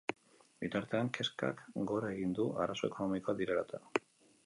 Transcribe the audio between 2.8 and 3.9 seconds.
ekonomikoak direla eta.